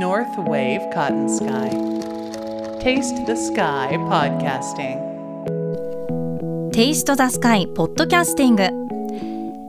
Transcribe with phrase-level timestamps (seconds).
[0.00, 1.68] North Wave Cotton Sky.
[2.80, 4.98] Taste the Sky Podcasting.
[6.72, 8.62] テイストザスカイポッドキャスティング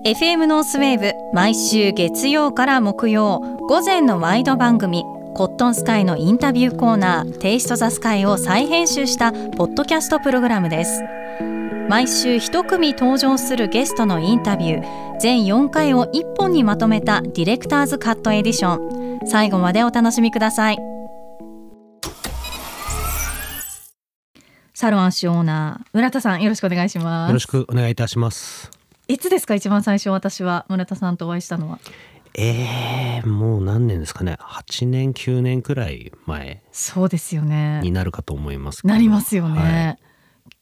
[0.05, 5.04] FM ノースウェーブ毎週月曜から木曜午前のワイド番組
[5.36, 11.04] コットンスカイのインタビューコーナーテイストザスカイを再編集したポッドキャストプログラムです
[11.90, 20.77] 毎週一組登場するゲストのインタビュー全4回を1本にまとめたディレクターズカットエディション最後までお楽しみください
[24.73, 28.71] サロンアッシュオーナー村田さんよろしくお願いしますよろしくお願いいたします。
[29.07, 31.80] いつですか一番最初私は村田さんとお会いしたのは？
[32.34, 34.38] えー、もう何年ですかね。
[34.39, 38.88] 8年9年くらい前そうですよねになるかと思います。
[38.88, 39.99] なりますよね、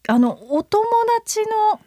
[0.07, 0.83] あのお友
[1.19, 1.79] 達の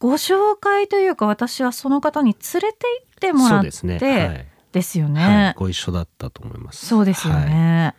[0.00, 4.26] ご紹介というか私はその方に連れて行ってもらってそうですね。
[4.26, 4.51] はい。
[4.72, 6.86] ですよね、はい、ご一緒だったと思います。
[6.86, 7.94] そうですよね、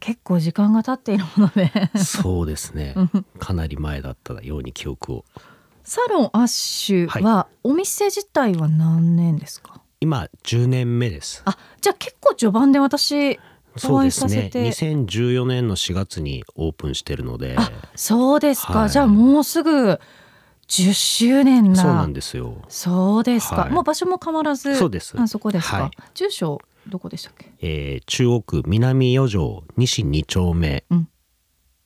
[0.00, 3.26] 結構時間が経っているものではいそうですねうん。
[3.38, 5.24] かなり前だったように記憶を。
[5.84, 11.42] サロンアッシュはお店自体は何年ですか、今10年目です。
[11.44, 13.38] あじゃあ結構序盤で私
[13.76, 14.28] そうですね。
[14.28, 17.54] お会いさせて2014年の4月にオープンしてるので。
[17.58, 20.00] あそうですか、はいじゃあもうすぐ
[20.70, 21.82] 10周年な。
[21.82, 22.56] そうなんですよ。
[22.68, 23.70] そうですか、はい。
[23.72, 25.20] もう場所も変わらずそうです。
[25.20, 25.90] あそこですか、はい。
[26.14, 27.52] 住所どこでしたっけ？
[27.60, 31.08] えー中央区南四条西2丁目、うん。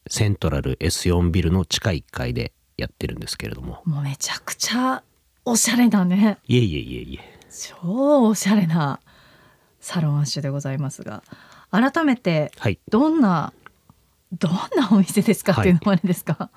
[0.06, 3.80] セントラル S4 ビルの地下1階でやってるんですけれども。
[3.86, 5.02] もうめちゃくちゃ
[5.46, 6.38] おしゃれだね。
[6.46, 7.40] いえいえいえいえ。
[7.82, 9.00] 超おしゃれな
[9.80, 11.22] サロンアッシュでございますが
[11.70, 12.78] 改めてはい。
[12.90, 13.54] どんな
[14.32, 16.50] どんなお店ですかっていうのもあれですか、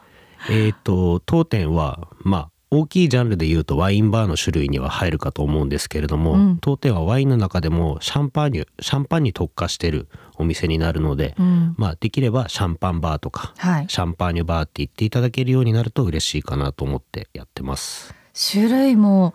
[0.50, 6.58] えー、と当店はまあ大きいジャンルで言うとワインバーの種類には入るかと思うんですけれども、うん。
[6.60, 11.76] 当店はワインの中でもシャンパーニュシャンパンに特化してるお店になるので、うん。
[11.78, 13.86] まあできればシャンパンバーとか、はい。
[13.88, 18.14] シャンパーニュバーって言っていただけるようになると嬉しいかなと思ってやってます。
[18.34, 19.34] 種類も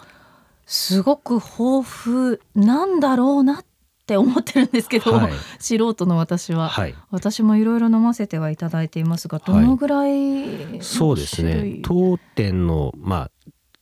[0.67, 3.65] すごく豊富なんだろうなっ
[4.07, 5.33] て思ってるんですけど、はい。
[5.59, 6.95] 素人の私は、はい。
[7.11, 10.47] 私もいろいろ飲ませてはいただいていますがどのぐらい
[10.77, 11.81] のそうですね。
[11.83, 13.31] 当店のまあ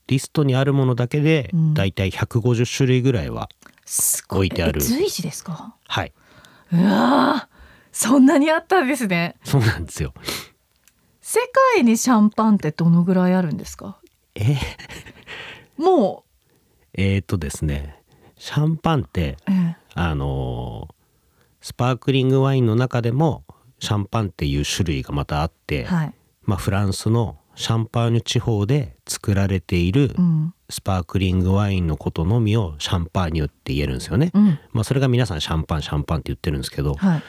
[0.06, 1.75] リストにあるものだけでうん。
[1.75, 3.48] だいたい150種類ぐらいは、
[3.84, 4.80] すご置いてある。
[4.82, 5.75] え随時ですか？
[5.86, 6.12] はい。
[6.72, 7.56] うわー
[7.92, 9.36] そんなにあったんですね。
[9.44, 10.12] そうなんですよ。
[11.22, 11.41] 世
[11.75, 13.98] 界にシャンパンってどのぐらいあるんですか？
[14.34, 14.56] え？
[15.76, 16.25] も
[16.94, 17.97] えーとですね。
[18.36, 21.00] シャンパンってう、えあのー
[21.60, 23.44] スパークリングワインの中でも
[23.78, 30.54] シャンパンっていう種類がまたあって、えはい、まあ、フランスのシャンパーニュ地方で作られているうん。
[30.70, 34.30] スパークリングワインのことのみをシャンパーニュって言えるんですよね。
[34.32, 34.58] うん。
[34.72, 37.22] まあ、それが皆さんシャンパンシャンパンって言ってるんですけど、はい、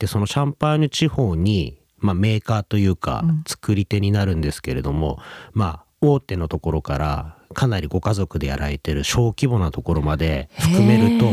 [0.00, 3.44] でそのシャンパーニュ地方に、まあ、メーカーというかうん。
[3.46, 5.20] 作り手になるんですけれども、
[5.52, 11.26] まあ大手のところからかなりご家族でやられてる小規模なところまで含めると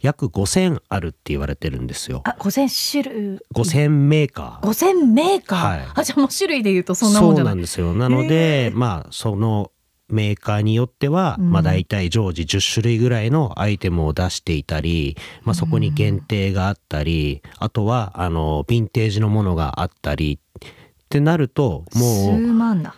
[0.00, 2.22] 約5,000あるって言われてるんですよ。
[2.24, 3.40] あ五千種類。
[3.52, 4.64] 5,000メーカー。
[4.64, 5.86] 五千メーカー、はい。
[5.96, 7.52] あじゃあもう種類で言うとそんなもんじゃない。
[7.52, 7.94] そうなんですよ。
[7.94, 9.72] なのでまあその
[10.08, 11.50] メーカーによっては、うん。
[11.50, 20.68] まあ大体常時10種類ぐらいのアイテムを出していたり、まあ、そこに限定があったり、あとはあのヴィンテージのものがあったりっ
[21.08, 22.94] てなるとも数う万だ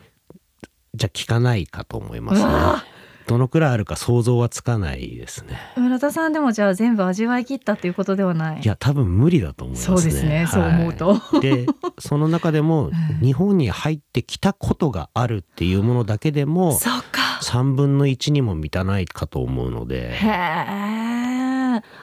[0.95, 2.95] じゃあ効かないかと思いますね。
[3.27, 5.59] どのくらいあるか想像はつかないですね。
[5.77, 8.61] 村田さんでもじゃあ全部味わい切ったっていうことではない。
[8.61, 9.97] いや多分無理だと思いますね。
[9.97, 11.15] そうですね、そう思うと。
[11.15, 11.67] はいで
[11.99, 12.91] その中でも
[13.23, 17.23] 日本に入ってきたことがあるっていうものだけでもそうか。
[17.43, 20.13] 3分の1にも満たないかと思うので。
[20.13, 21.44] へえ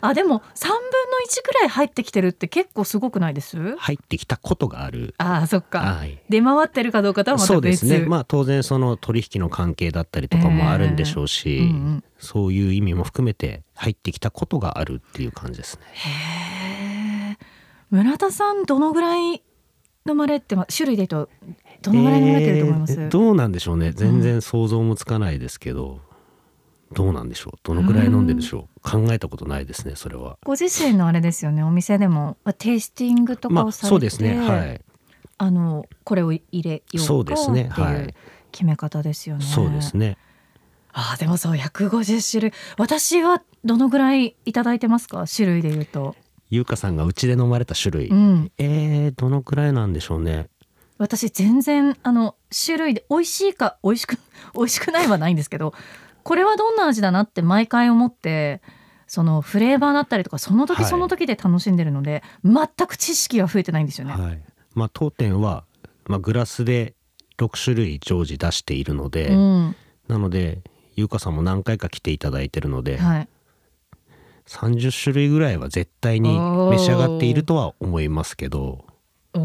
[0.02, 0.82] あでも3分の
[1.30, 3.76] 1くらい入ってきてるって結構すごくないです？
[3.78, 5.14] 入ってきたことがある。
[5.18, 6.22] あそっか、はい。
[6.30, 8.06] 出回ってるかどうかとはまそうでた別すね。
[8.06, 12.04] まあ当然その取引の関係だったりとかもあるんでしょうし、うんうん。
[12.18, 15.82] そういう意味も含めて入ってきたことがあるっていう感じですね。
[15.94, 17.38] へえ
[17.90, 19.44] 村田さんどのぐらい
[20.08, 21.30] 飲まれてま種類で言うと
[21.82, 23.92] どのぐらい飲まれてると思います、えーどうなんでしょうね。
[23.92, 26.00] 全然想像もつかないですけど、
[26.94, 27.60] どうなんでしょう？
[27.64, 28.82] どのくらい飲んでるでしょう？
[28.82, 30.38] 考えたことないですねそれは。
[30.44, 34.82] ご自身のあれですよねお店でもまあテイスティングとかまあをされて、そうですねはい
[35.38, 38.14] あのこれを入れよそううかですねはい
[38.52, 39.46] 決め方ですよね。
[39.46, 40.18] そうですね。
[40.94, 45.26] あーでもそう150種類私はどのぐらいいただいてますか？
[45.34, 46.16] 種類で言うと。
[46.50, 50.50] 優香さんがうちで飲まれた種類、うん、えー、どのくらいなんでしょうね。
[50.98, 54.18] 私全然あの種類で美味しいか美味しく
[54.54, 55.74] 美味しくないはないんですけど
[56.24, 58.62] これはどんな味だなって毎回思って
[59.08, 60.90] そのフレーバーだったりとかその時はい。
[60.90, 64.14] その時で楽しんでるので、全く知識が増えてないんですよね。
[64.14, 64.42] はい。
[64.74, 65.66] まあ、当店は、
[66.06, 66.96] まあ、グラスで
[67.38, 69.76] 6種類常時出しているので、うん。
[70.08, 70.62] なので
[70.96, 73.28] 優香さんも何回か来ていただいてるので、はい、
[74.48, 78.86] 30種類ぐらいは絶対に召し上がっているとは思いますけど、
[79.34, 79.42] おー。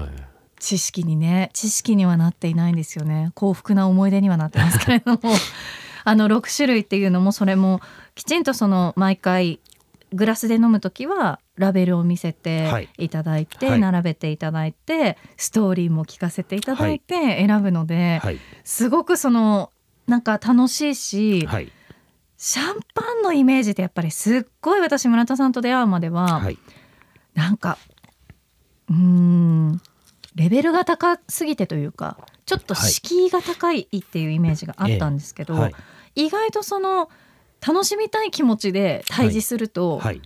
[0.00, 0.21] はい、
[0.62, 3.32] 知識にね知識にはなっていないんですよね。
[3.34, 5.18] 幸福な思い出にはなってますけれども。
[6.04, 7.80] あの6種類っていうのもそれも
[8.16, 9.60] きちんとその毎回
[10.12, 13.04] グラスで飲む時はラベルを見せはてい。
[13.04, 13.80] いただいて、はい。
[13.80, 18.38] 並べていただいてストーリーも聞かせていただいて選ぶので、はい。
[18.64, 19.70] すごくその
[20.06, 21.72] なんか楽しいし、はい。
[22.36, 26.58] シャンパンのイメージってやっぱりすっごい私村田さんと出会うまでは、はい。
[27.34, 27.78] なんか
[28.88, 29.80] うーん
[30.34, 32.90] レベルが高すぎてというかちょっとはい。
[32.90, 35.74] 敷居が高いっていうイメージがあったんですけど、はい。
[36.14, 37.08] 意外とその
[37.66, 40.20] 楽しみたい気持ちで対峙すると、はい。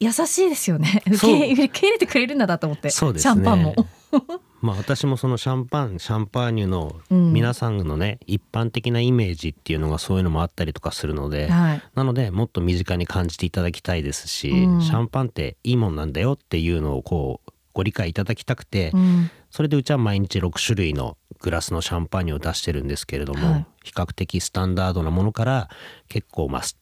[0.00, 1.02] 優しいですよね。
[1.06, 3.32] 受け受け入れてくれるんだなと思って、そうですね。
[3.34, 3.74] シャンパンも。
[4.60, 7.32] まあ私もそのシャンパンシャンパーニュのうん。
[7.32, 11.82] 皆さんのね、一般的なイメージっていうのがそういうのもあったりとかするので、はい。
[11.94, 14.82] なのでもっと身近に感じていただきたいですし、うん。
[14.82, 17.43] シャンパンっていいもんなんだよっていうのをこう
[17.74, 19.30] ご理解いただきたくて、うん。
[19.50, 23.66] それでうちは毎日6種類のグラスのシャンパーニュを出してるんですけれども、はい。
[23.82, 25.68] 比較的スタンダードなものから
[26.08, 26.78] 結構まあす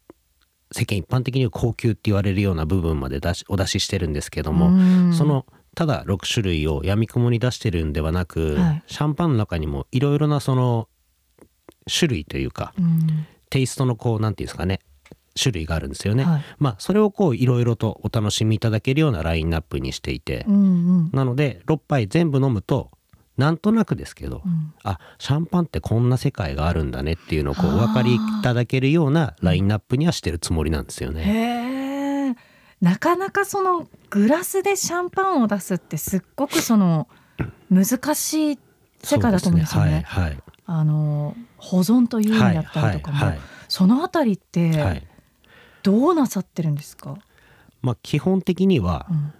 [0.70, 4.70] 世間一般的には高級って言われるような部分まで出しお出ししてるんですけども、う
[5.08, 5.12] ん。
[5.12, 8.82] そのただ6種類をやみくもに出してるんではなく、はい。
[8.86, 10.88] シャンパンの中にもいろいろなその
[11.90, 13.26] 種類というかうん。
[13.48, 14.80] テイストのこうなんていうんですかね
[15.40, 16.24] 種類があるんですよね。
[16.24, 16.42] はい。
[16.58, 20.58] まあそれをこういろいろとお楽しみいただけるようなラインナップにしていて、うんう
[21.04, 21.10] ん。
[21.12, 22.90] なので6杯全部飲むと
[23.36, 24.74] なんとなくですけど、うん。
[24.82, 32.36] あシャンパンってこんな世界があるんだねっていうのをこうお分かりいただけるようなラインナップにはしてるつもりなんですよね。
[32.80, 37.06] なかなかそのグラスでシャンパンを出すってすっごくその
[37.70, 38.58] 難しい
[39.02, 40.02] 世界だと思うんですよね。
[40.04, 40.38] はいはい。
[40.66, 43.38] あの保存という意味だったりとかも、はいはい
[43.72, 45.02] そのあたりっはいはてい
[45.82, 47.16] どうなさってるんですか？
[47.80, 49.32] まあ基本的にはうん。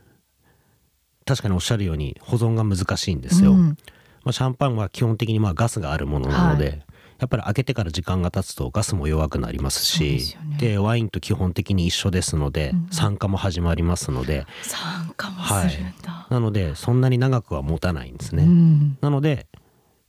[1.25, 3.53] 確かにおっしゃるように保存が難しいんですよ。
[3.53, 3.77] うん。
[4.25, 6.73] まあ、シャンパンは基本的にまあガスがあるものなので、は
[7.21, 10.57] やっぱり開けてから時間が経つとガスも弱くなりますしすよね。
[10.59, 12.89] でワインと基本的に一緒ですので、うん。
[12.91, 16.27] 酸化も始まりますので参加もするんだ。
[16.29, 18.43] なのでそんなに長くは持たないんですね。
[18.43, 18.99] うん。
[19.01, 19.47] なので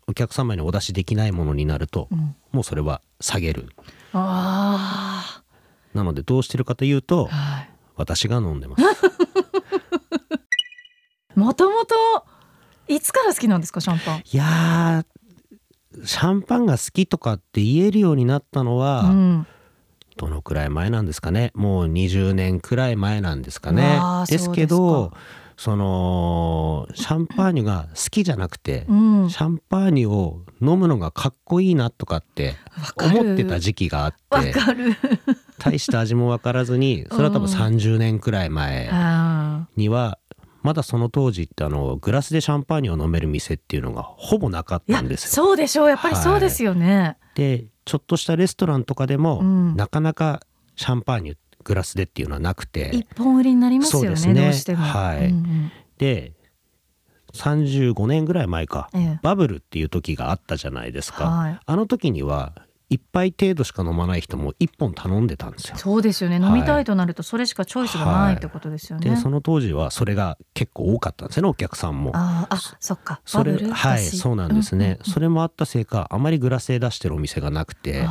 [0.08, 2.36] お客様にお出しできないものになると、うん。
[2.52, 3.70] もうそれは下げる。
[4.14, 5.43] あ
[5.94, 7.70] なのでどうしてるかというとあ、はい。
[7.96, 8.84] 私が飲んでます。
[11.36, 11.96] もともと
[12.88, 14.18] いつから好きなんですかシャンパン？
[14.20, 19.48] いやーシャンパンが好きとかって言えるようになったのは、うん。
[20.18, 21.52] どのくらい前なんですかね？
[21.56, 24.00] もう20年くらい前なんですかね。
[24.28, 25.12] ですけど
[25.58, 28.94] そのシャンパーニュが好きじゃなくて、う
[29.26, 29.30] ん。
[29.30, 32.56] シャンパーニュを飲むのがかっこいいなとかって
[32.96, 34.96] 思ってた時期があってわかる。
[35.64, 40.20] 大した味も分からずにそれは多分うん30年くらい前あには
[40.62, 45.30] まだその当時ってあのグラスでシャンパーニュを飲める店っていうのがほぼなかったんですよ。
[45.30, 45.90] そうでしょう。
[45.90, 47.18] やっぱりそうですよね。
[47.36, 49.76] でちょっとしたレストランとかでも、うん。
[49.76, 50.42] なかなか
[50.76, 52.92] シャンパーニュグラスでっていうのはなくて。
[52.94, 54.42] 一本売りになりますよねそうですね。
[54.42, 54.84] どうしても。
[54.84, 55.28] はい。
[55.28, 55.72] うんうん。
[55.98, 56.34] で
[57.34, 59.20] 35年ぐらい前か、ええ。
[59.22, 61.60] バブルっていう時があったじゃないですか、はい。
[61.66, 62.54] あの時には
[62.94, 65.78] 一杯程度しか飲まない人も一本頼んでたんですよ。
[65.78, 66.40] そうですよね。
[66.40, 66.50] はい。
[66.50, 69.10] 飲みたいとなるとそれしかチョイスがないってことですよね。
[69.10, 72.12] でその当時はそれが結構多かったんですよねお客さんも。
[72.14, 73.20] あーあそっか。
[73.26, 73.80] それバブルだし。
[73.80, 78.08] はいそうなんですね、うんうんそれもあったせいかあまりグラスで出してるお店がなくて。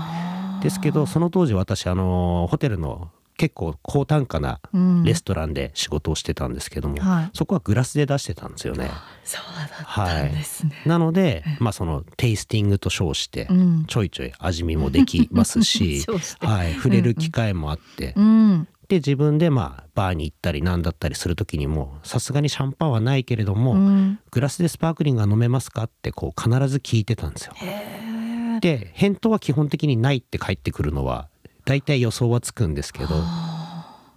[0.63, 3.11] ですけどその当時私あのホテルの
[3.43, 5.03] 結構高単価なうん。
[5.03, 7.31] レストランで仕事をしてたんですけども、はい。
[7.35, 8.89] そこはグラスで出してたんですよね。
[9.25, 10.81] そうだったんですね。
[10.87, 13.85] なので、まあ、そのテイスティングと称してうん。
[13.87, 16.05] ちょいちょい味見もできますし
[16.39, 18.69] はい、触れる機会もあって、うん。
[18.87, 24.21] で自分でまあバーに行ったりなんだったりする時にもさすがにシャンパンはないけれども、うん。
[24.31, 25.83] グラスでスパークリングが飲めますか？
[25.83, 27.55] ってこう必ず聞いてたんですよ。
[28.61, 31.29] で返答は基本的にないって返ってくるのは
[31.65, 33.09] 大体予想はつくんですけど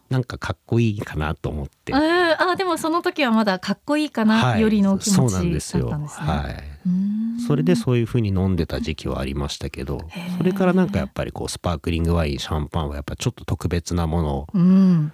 [0.10, 1.94] なんかかっこいいかなと思って。
[1.94, 5.78] えーあでもその時はまだかっこいいかな、はいよりのお気持ちだったんでなんです。
[5.78, 5.84] ね。
[5.84, 6.64] はい。
[6.86, 7.16] うん
[7.48, 10.00] それでそういう風に飲んでた時期はありましたけど
[10.38, 15.12] それからなんかやっぱりこうスパークリングワインシャンパンはやっぱちょっと特別なものうん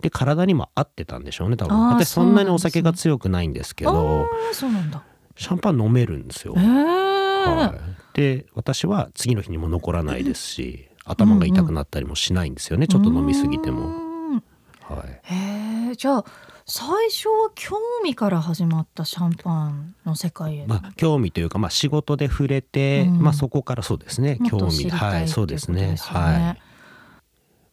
[0.00, 5.02] で体にも合ってたんでしょうね多分私そんなにお酒が強くないんですけあどーそうなんだ。
[5.36, 6.60] シャンパン飲めるんですよえ。
[6.60, 7.80] ーはい、
[8.14, 13.88] で私は次の日にも残らないですし頭が痛くなったりもしないんですよね、ちょっと飲みすぎても。
[13.88, 14.42] うーん
[14.88, 16.24] はい、へえじゃあ
[16.68, 23.22] 最初は興味から始まったシャンパンの世界への、まあ、興味というか、まあ、仕事で触れて、うん。
[23.22, 24.40] まあ、そこからそうですね。
[24.44, 25.92] 興味はいそうですね。
[25.92, 26.62] ねはい。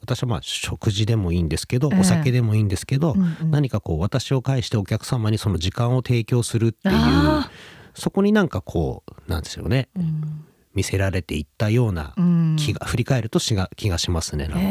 [0.01, 1.99] 私はまあ食事でもいいんですけど、ええ。
[2.01, 3.51] お酒でもいいんですけど、うんうん。
[3.51, 7.49] 何かこう私を介してお客様にその時間を提供するっていうあ
[7.95, 9.89] そこになんかこうなんですよね。
[9.95, 12.55] うん見せられていったようなうん。
[12.57, 14.59] 気が、振り返るとしが気がしますねなんか。
[14.59, 14.63] へ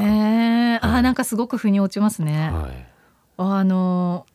[0.74, 1.00] えあはい。
[1.00, 2.86] ーなんかすごく腑に落ちますね、はい。
[3.36, 4.26] あの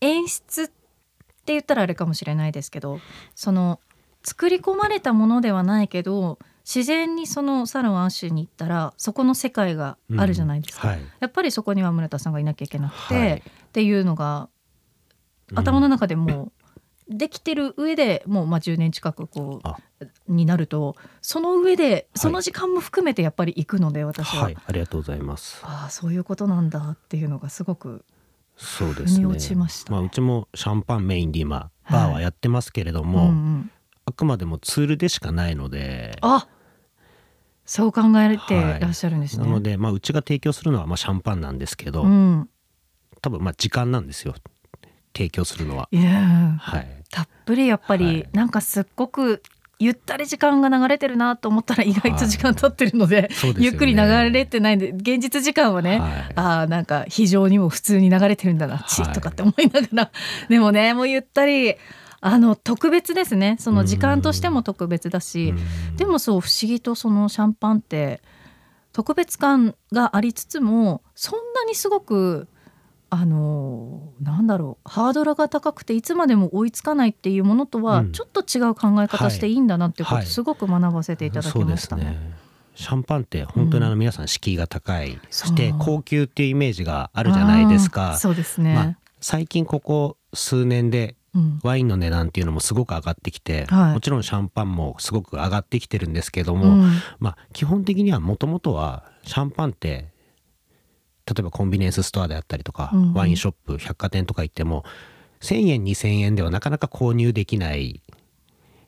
[0.00, 0.72] 演出って
[1.46, 3.00] 言ったらあれかもしれないですけど
[3.34, 3.80] その
[4.22, 11.00] 作り込まれたものではないけど自然にそのサロンアッシュに行ったらそこの世界があるじゃないですか、はい。
[11.18, 13.32] やっぱりそこには村田さんがいなきゃいけなくて、はい。
[13.38, 13.42] っ
[13.72, 14.48] ていうのが
[15.54, 16.52] 頭の中でもう
[17.10, 19.76] できてる上でもうまあ10年近くこあ。
[20.00, 25.60] うになるとその上でその時間も含めてやっぱり行くので私は、はい、ありがとうございます。
[25.62, 28.04] ああそういうことなんだっていうのがすごく
[28.56, 29.24] そうですね。
[29.24, 29.98] 腑に落ちましたね。
[29.98, 33.70] あ、うちもシャンパンメインで今はいバーはやってますけれども、うんうん。
[34.06, 36.48] あくまでもツールでしかないので、あ
[37.66, 38.80] そう考えてはい。
[38.80, 39.44] らっしゃるんですね。
[39.44, 42.48] なので、まあ、うちが提供するのはまあシャンパンなんですけど、うん、
[43.20, 44.34] 多分まあ時間なんですよ
[45.14, 45.88] 提供するのは。
[45.92, 48.28] はい、たっぷりやっぱり、はい。
[48.32, 49.42] なんかすっごく
[49.78, 53.66] ゆったり時間が流れてるなと思ったら意外と時間経ってるので,、そうでね。
[53.66, 56.32] ゆっくり流れてないんで現実時間はね、はい。
[56.34, 60.10] ああなんか非常にも普通に流れてるんだなチッとかって思いながら、
[60.48, 61.74] でもねもうゆったり
[62.20, 63.56] あの特別ですね。
[63.58, 65.96] その時間としても特別だし、うん。
[65.96, 68.20] でもそう不思議とそのシャンパンって
[68.92, 71.40] 特別感がありつつもそん。
[71.60, 72.48] なにすごく
[73.12, 78.12] あのなんだろうハードルが高くていつまでも追いつかないっていうものとはうん。
[78.12, 80.26] ちょっと違う考え方していいんだなっていうことはい。
[80.26, 82.02] すごく学ばせていただきましたね。
[82.02, 82.50] そうですね。
[82.76, 85.78] シャンパンって本当にあの皆さん敷居が高い、してそう。
[85.80, 88.16] 高級っていうイメージがあるじゃないですあかー。
[88.16, 88.74] そうですね。
[88.74, 91.60] まあ、最近ここ数年でうん。
[91.62, 93.94] ワインの値段っていうのもすごく上がってきて、はい。
[93.94, 96.92] もちろんシャンパンもすごく上がってきてるんですけども、うん。
[97.18, 100.08] まあ基本的にはもともとはシャンパンって
[101.32, 104.84] 例えばコンビニエンスストアであったりとか、うんうんワインショップ百貨店とか行っても
[105.40, 108.02] 1,000円2,000円ではなかなか購入できない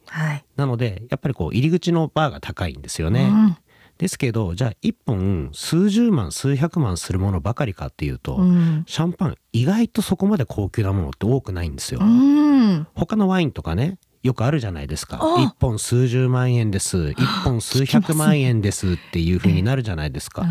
[0.07, 0.45] はい。
[0.57, 3.31] なのでやっぱりこう入り口のバーが高いんですよね。
[3.33, 3.57] うん
[3.99, 12.01] ですけどじゃあ1本数十万数百万するものばかりかっていうと、うんシャンパン意外とそこまで高級なものって多くないんですよ。
[12.03, 15.19] うん他のワインとかねよくあるじゃないですか。
[15.21, 15.37] あ。
[15.41, 16.97] 1本数十万円です。
[16.97, 20.47] 1本数百万円ですっていう風になるじゃないですか、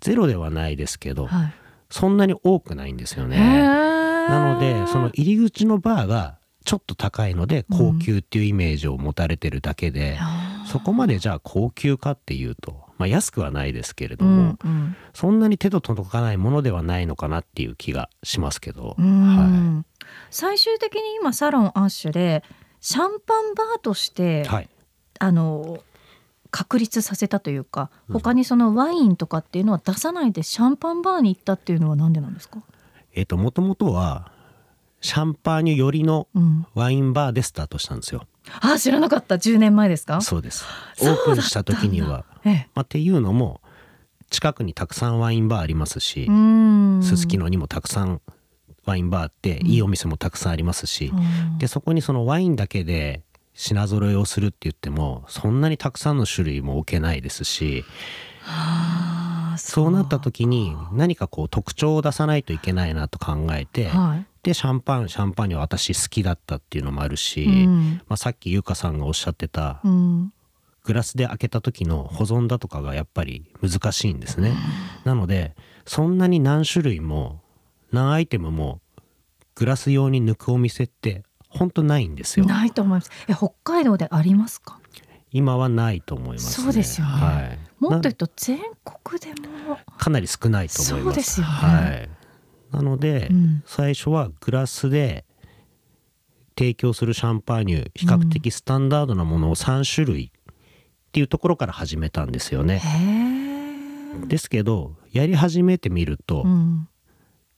[0.00, 1.52] ゼロではないですけど、はい。
[1.90, 4.28] そんなに多くないんですよへねー。
[4.28, 10.18] なのでその入り口のバーがちょっと高いので高級っていうイメージを持たれてるだけで、
[10.66, 14.96] そこまでじゃあ高級かっていうと、まあ、安くはないですけれどうも、んうん。
[15.14, 19.76] そんなに手と届かないものではないのかなっていう気がしますけど、うん。
[19.78, 19.84] は
[20.30, 22.42] 最終的に今サロンアッシュで
[22.86, 24.68] シャンパンバーとして、い、はい、
[25.18, 25.80] あの
[26.52, 28.14] 確立させたというかうん。
[28.14, 32.62] 他にそのワインとかっていうのは出さないでシャンパンバーに行ったっていうのは何でなんですか、
[33.12, 34.30] えっ、ともともとは
[35.00, 38.22] シャンパーニュ寄りのうん、ワインバーでスタートしたんですよ。
[38.60, 39.34] あ知らなかった。
[39.34, 40.20] 10年前ですか？
[40.20, 40.64] そうです。
[41.00, 42.68] オープンした時には、ええ。
[42.76, 43.60] まあ、っていうのも
[44.30, 47.02] 近くにたくさんワインバーありますしう、ん。
[47.02, 48.20] すすきのにもたくさん
[48.86, 51.58] ワインバーあって、いいお店もたくさんありますし、うん。
[51.58, 57.84] でそこにそのワインだけで品揃えをするって言ってもそんなにたくさんの種類も置けないですし
[59.56, 64.26] そうなった時に何かこう特徴を出さないといけないなと考えて、はい。
[64.42, 68.00] でシャンパンシャンパンには私好きだったっていうのもあるし、うん。
[68.06, 70.32] まあ、さっき優香さんがおっしゃってたうん。
[70.84, 74.52] グラスで開けた時の保存だとかがやっぱり難しいんですね。
[75.04, 77.40] なのでそんなに何種類も
[77.92, 78.80] 何アイテムも
[79.54, 82.46] グラス用に抜くお店ってほんとないんですよ。
[82.46, 84.78] ないと思いますえ北海道でありますか？
[85.32, 86.64] 今はないと思います、ね。
[86.64, 91.04] そうですよねはい、もっと言うなと全国でもかなり少ないと思います。
[91.04, 92.10] そうですよねはい。
[92.72, 95.24] なので、うん最初はグラスで
[96.58, 102.78] 提供するシャンパーニュ比較的スタンダードなものを3種類っていうところから始めたんですよね。
[102.78, 106.88] へえ、ですけどやり始めてみると、うん、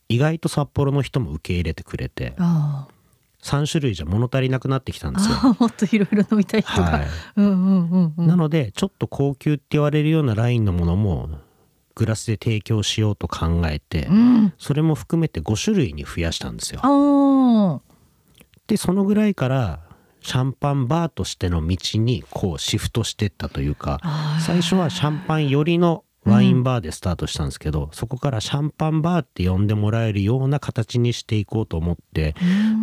[0.09, 2.89] 意外と札幌の人も受け入れてくれてあ
[3.43, 5.37] 3種類じゃ物足りなくなってきたんですよ。
[5.37, 7.05] あもっといろいろ飲みたい人が、
[7.37, 11.31] なのでちょっと高級って言われるようなラインのものも
[11.95, 14.53] グラスで提供しようと考えて、うん。
[14.59, 17.83] それも含めて5種類に増やしたんですよ。
[18.67, 19.81] でそのぐらいから
[20.21, 24.01] シャンパンバーとしての道にこうシフトしてったというか
[24.45, 32.35] 最初はシャンパン寄りのワインバーでスタートしたんですけど、そこからシャンパンバーって呼んでもらえるような形にしていこうと思って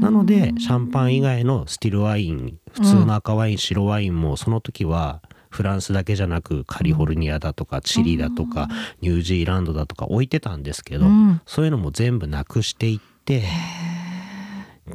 [0.02, 8.68] なのでシャンパン以外のスティルワイン普通の赤ワイン、白ワインもその時はフランスだけじゃなくカリフォルニアだとかチリだとか
[9.02, 11.42] ニュージーランドだとか置いてたんですけど、うん。
[11.46, 13.44] そういうのも全部なくしていって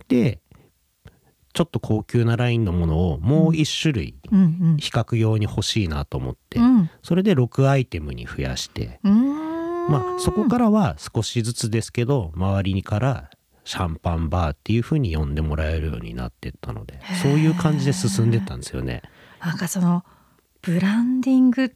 [0.08, 0.40] で
[1.52, 6.90] ちょっと高級なラインのものをもう一種類うん比較用に欲しいなと思って、うん。
[7.02, 9.88] それで6アイテムに増やして、うん。
[9.88, 13.30] まあそこからは少しずつですけど周りにから
[13.64, 19.02] シャンパンバーっていう風に呼んでもらえるようになってったのでそういう感じで進んでったんですよね。
[19.40, 20.04] なんかその
[20.62, 21.74] ブランディング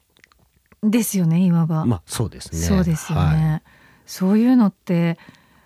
[0.83, 2.59] ですよねいわば、まあそうですね。
[2.59, 3.62] そうですよね、はい。
[4.07, 5.19] そういうのって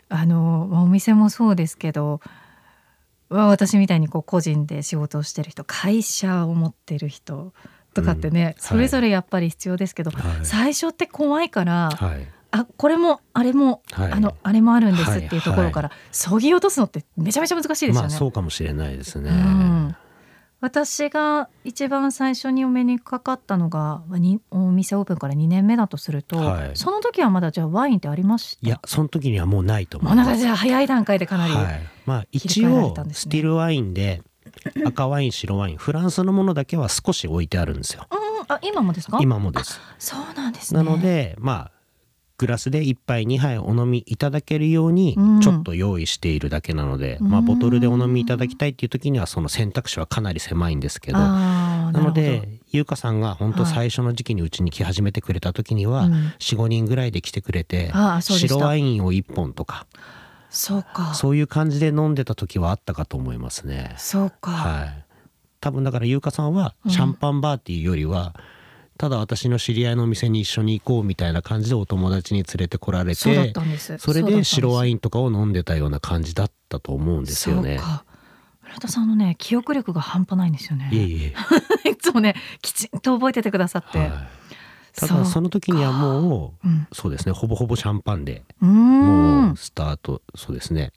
[0.08, 2.47] あのまあお店もそうですけどまあ
[3.28, 7.52] 私みたいにこう個人で仕事をしてる人会社を持ってる人
[7.94, 8.62] とかってね、うん。
[8.62, 10.46] それぞれやっぱり必要ですけど、はい。
[10.46, 12.26] 最初って怖いから、はい。
[12.50, 14.12] あこれもあれも、はい。
[14.12, 17.94] あのあれもあるんですはいっていうところから、そぎ落とすのってめちゃめちゃ難しいですよね。
[18.00, 19.30] まあそうかもしれないですね。
[19.30, 19.96] うん
[20.60, 26.70] 私が一番最初にお目にかかったのがまあにお店オープンから2年目だとすると、はい。
[26.74, 28.66] その時はまだじゃあワインってありました？
[28.66, 30.36] いやその時にはもうないと思います。
[30.36, 34.22] じゃあ早い段階でかなり、はい、まあ一応スティルワインで
[34.84, 38.08] 赤ワイン白ワインフランスのものだけは少し置いてあるんですよ。
[38.10, 38.18] うん。
[38.48, 39.18] あ今もですか？
[39.20, 39.80] 今もです。
[39.98, 40.82] そうなんですね。
[40.82, 41.77] なのでまあ
[42.38, 45.40] グラスで1杯2杯お飲みいただけるようにうん。
[45.40, 56.12] ちょっと用意しているだけなので、まあ、うんボトルでお飲みいただきたいっていう時にはその選択肢はかなり狭いんですけどなのるで優香さんが本当はい最初の時期にうちに来始めてくれた時にはうん。
[56.38, 59.86] 45人ぐらいで来てくれて白ワインを1本とか
[60.50, 61.14] そうか。
[61.14, 63.94] そういう感じで飲んでた時はあったかと思いますね。
[63.98, 65.04] そうか、はい、
[65.60, 66.90] 多分だから優香さんはうん。
[66.90, 68.34] シャンパンバーっていうよりは、
[68.98, 73.20] ただ私の知り合いのお店に一緒に行こうみたいな感じでお友達に連れてこられて
[73.98, 77.80] それで白ワンインとかを飲んでたような感じだったと思うんですよね。
[78.60, 80.90] 村田さんのね記憶力が半端ないんですよね。
[80.92, 81.34] いえいえ、
[81.90, 84.10] いつもねきちんと覚えててくださって、はい、
[84.94, 86.86] ただその時にはもううん。
[86.92, 87.32] そうですね。
[87.32, 90.92] ほぼほぼシャンパンでもうんスタートそうですね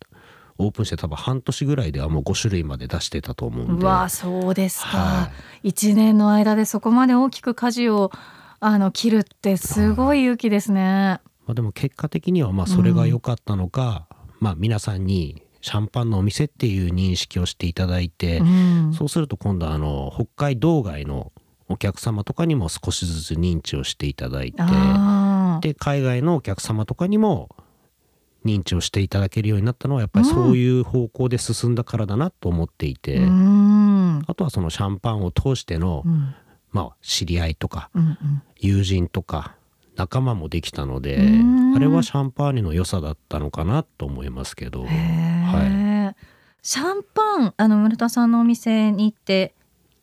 [0.62, 3.84] オープンして多分半年ぐらいではもう5種類まで出してたと思うんで。
[3.84, 5.32] うわそうですか、は
[5.63, 8.12] 一年の間でそこまで大きく舵を
[8.60, 11.19] あの切るってすごい勇気ですね。
[11.45, 14.08] まあ、でも結果的にはまあそれが良かったのか、
[14.39, 18.93] まあ皆さんにシャンパンのお店っていう認識をしていただいて、うん。
[18.93, 21.32] そうすると今度はあの北海道外の
[21.71, 24.62] お客様とかにも少しずつ認知をしていただいて
[25.62, 27.50] で海外のお客様とかにも
[28.45, 34.21] 認知をしていただけるようになったのはやっぱりそういう方向で進んだからだなと思っていて、うん。
[34.27, 36.36] あとはそのシャンパンを通しての、うん。
[36.71, 38.41] まあ、知り合いとかうんうん。
[38.58, 39.56] 友人とか
[39.95, 41.75] 仲間もできたのでうん。
[41.75, 46.15] あれはシャンパーニュの良さだったのかなと思いますけど、へはー
[46.63, 49.54] シャンパンあの村田さんのお店に行って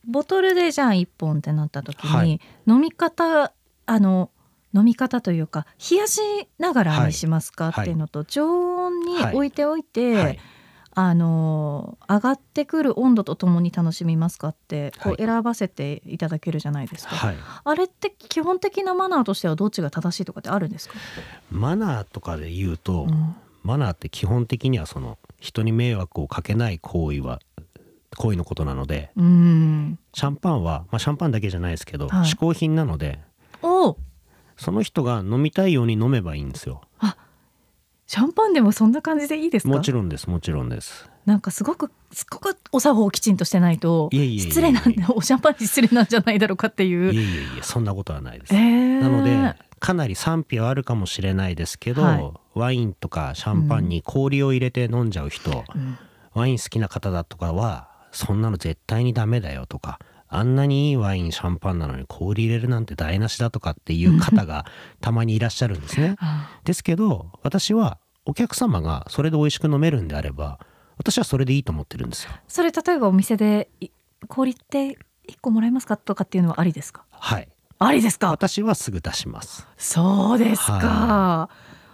[0.07, 2.41] ボトルでじゃあ1本ってなった時に、はい。
[2.67, 3.53] 飲み方
[3.87, 4.31] あの
[4.75, 6.21] 飲み方というか冷やし
[6.59, 7.85] ながらにしますか、はい。
[7.85, 9.35] っていうのと常温にはい。
[9.35, 10.39] 置いておいて、いはい。
[10.95, 20.97] あの上がってくる温度とともに楽しみますかってこうはい選ばせていただけるじゃないですか、はい、あれって基本的なマナーとしてはどっちが正しいとかってあるんですか、
[21.53, 23.37] マナーとかで言うと、うん。
[23.63, 27.39] マナーって基本的にはその人に迷惑をかけない行為は
[28.17, 32.27] 行為のことなのでうん、シャンパンは、まあ、シャンパンだけじゃないですけど、はい。
[32.27, 33.21] 嗜好品なので
[33.63, 33.97] お
[34.59, 36.83] その人が飲みたいように飲めばいいんですよ。
[38.07, 39.75] シャンパンでもそんな感じでいいですか？
[39.75, 41.11] もちろんですもちろんです。
[41.27, 47.13] なんかすごくすごくお作法をきちんとしてないと失礼なんおシャンパンに失礼なんじゃないだろうかっていう。
[47.13, 49.01] いえいえいえそんなことはないです、えー。
[49.03, 52.33] なのでかなり賛否はあるかもしれないですけど、はい。
[52.55, 55.99] ワインとかシャンパンに氷を入れて飲んじゃう人、うん。
[56.33, 64.67] ワイン好きな方だとかはそんなの絶対にダメだよとかあんなにいいワインシャンパンなのに氷入れるなんて台無しだとかっていう方が
[65.01, 66.17] たまにいらっしゃるんですね。
[66.21, 70.59] あですけど私はお客様がそれで美味しく飲めるんであれば
[70.99, 72.31] 私はそれでいいと思ってるんですよ。
[72.47, 73.89] それ例えばお店でい
[74.27, 77.05] 氷って一個もらえますかとかっていうのはありですか？
[77.11, 77.49] はい。
[77.79, 78.31] ありですか？
[78.31, 79.67] 私はすぐ出します。
[79.77, 81.51] そうですか、は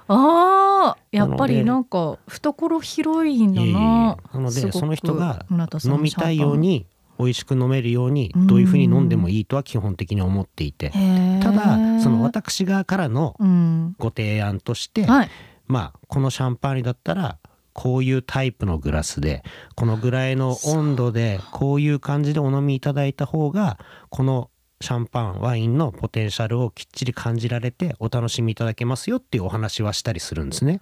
[0.07, 5.47] あーやっぱりなんか懐広いんだななのでその人が
[5.85, 6.87] 飲みたいように
[7.19, 8.47] 美味しく飲めるようにうん。
[8.47, 10.91] どういうふうに飲んでもいいとは基本的に思っていて。
[11.43, 13.95] ただその私側からのうん。
[13.99, 15.31] ご提案としてはい。
[15.67, 17.39] まあこのシャンパーニュだったら
[17.73, 19.43] こういうタイプのグラスで
[19.75, 23.79] このぐらいの温度でこういう感じでお飲みいただいた方が
[24.11, 24.51] この
[24.81, 30.81] シャンパンワインのポテンシャルをきっちり感じられてお楽しみいただけますよっていうお話はしたりするんですね。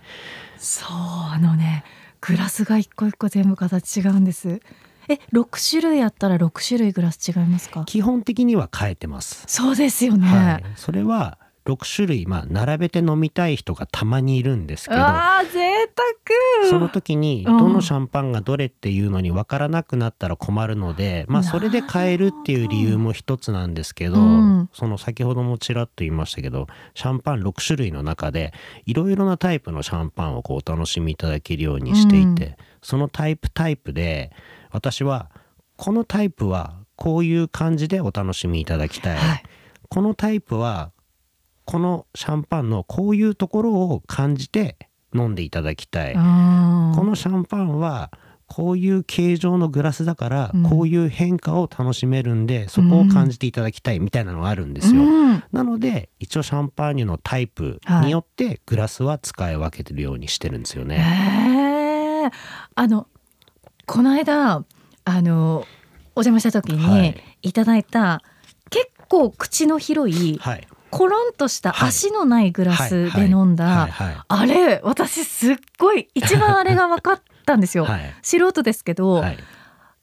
[0.59, 1.85] そうあのね
[2.21, 4.61] グラスが一個一個全部形違うんです
[5.09, 7.85] え六種類あったら六種類グラス違いますか？
[7.85, 9.45] 基本的には変えてます。
[9.47, 15.88] そうですよね、はい、それは6種類まあ並べて飲みたい人がたまにいるんですけどあー贅
[16.65, 16.71] 沢。
[16.71, 17.59] その時にうん。
[17.59, 24.71] どのシャンパンがどれっていうのに分からなくなったら困るので、まあそれで変えるっていう理由も一つなんですけど、うん。
[24.73, 28.53] その先ほどもちらっと言いましたけどシャンパン6種類の中で
[28.87, 34.33] いろいろなタイプのシャンパンをこうお楽しみいただけるようにしていて、うんそのタイプタイプで
[34.71, 35.31] 私は
[35.77, 39.42] このタイプはこういう感じでお楽しみいただきたい、はい。
[39.88, 40.92] このタイプは
[41.64, 44.77] このシャンパンのこういうところを感じて
[45.14, 48.11] 飲んでいただきたい、このシャンパンは
[48.47, 50.62] こういう形状のグラスだからうん。
[50.62, 55.03] こういう変化を楽しめるんで、そこを感じていただきたいみたいなのがあるんですよ。
[55.03, 55.45] うん。
[55.53, 60.97] なので一応シャンパーニュのタイプによってグラスは使い分けてるようにしてるんですよね。
[60.97, 61.72] へ
[62.27, 62.31] え
[62.75, 63.07] あの
[63.87, 64.65] この間
[65.05, 65.67] あの
[66.15, 67.09] お邪魔した時はに
[67.43, 67.49] い。
[67.49, 68.23] いただいた、
[68.71, 70.69] 結構口の広いはい。
[70.91, 71.89] コロンとしたはい。
[71.89, 73.91] 足のないグラスで飲んだ、はい。
[73.91, 74.17] はい。
[74.29, 77.85] あれ私すっごい一番あれが分かったんですよ。
[77.87, 78.15] はい。
[78.23, 79.39] 素人ですけど、はい。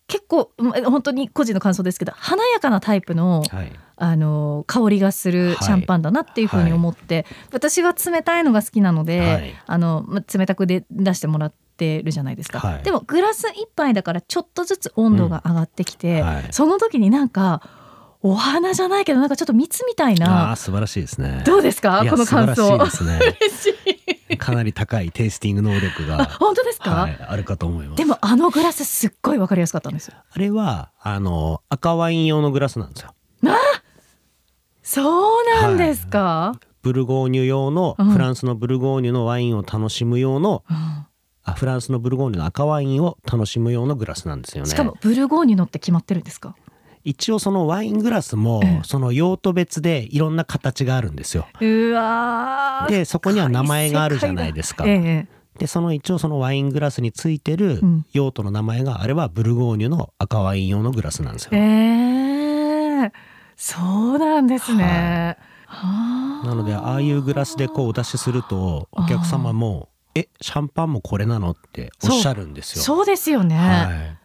[0.07, 3.71] 結構うん本当に個人の感想ですけど華やかなタイプのはい。
[4.01, 9.55] あの香りがするシャンパンだなっていうふうに思って、私は冷たいのが好きなので、はい。
[9.67, 11.57] あのま冷たくで出してもらって
[12.03, 12.83] るじゃないですか、はい。
[12.83, 16.47] でもグラス一杯だからちょっとずつ温度が上がってきて、はい。
[16.51, 17.61] その時になんか
[18.21, 21.43] お花じゃないけどなんかちょっと蜜みたいあなあ素晴らしいですね。
[21.45, 22.03] どうですか？
[22.09, 22.55] この感想。
[22.55, 23.19] 素晴らしいですね。
[23.41, 23.75] 嬉し
[24.29, 24.37] い。
[24.37, 27.97] かなり高いテイスティング能力あが、本当ですか、はい、あるかと思います。
[27.97, 30.15] でもあのグラスすっごいわかりやすかったんですよ。
[30.29, 33.13] あれはあの赤ワイン用のグラスなんですよ。
[34.83, 38.09] そうなんですか、ブルゴーニュ用の、うん。
[38.11, 41.07] フランスのブルゴーニュのワインを楽しむ用のあ
[41.53, 44.69] フランスのブルゴーニュの赤ワインを楽しむ用のグラスなんですよね。
[44.69, 46.55] しかもブルゴーニュのって決まってるんですか？
[47.03, 51.47] 一応そのワイングラスも、ええその用途別でいろんな形があるんですよ。
[51.61, 54.83] うわーでそこには名前があるじゃないですか。
[54.85, 61.49] ええでその一応そのワイングラスについてるうん用途の名前があればブルゴーニュの赤ワイン用のグラスなんですよ。
[61.53, 63.11] ええ
[63.57, 65.37] そうなんですね。
[65.65, 72.83] はあなのでああいうグラスでこうお出しするとお客様も「えシャンパンもこれなの?」っておっしゃるんですよ。
[72.83, 73.55] そうですよね。
[73.55, 74.17] はい、や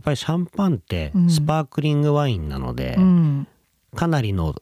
[0.00, 3.48] っぱりシャンパンってうんスパークリングワインなので、うん、
[3.94, 4.54] かなりの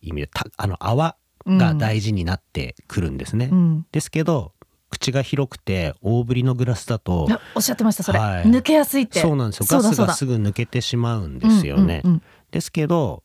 [0.00, 3.48] 意味でたあの泡が大事になってくるんですね。
[3.50, 4.52] うん、ですけど
[4.90, 9.20] 口が広くて大ぶりのグラスだとおっしゃってましたそれ、はい抜けやすいって。
[9.20, 12.02] そうなんですよガスがすぐ抜けてしまうんですよね。
[12.04, 13.24] うんうんですけど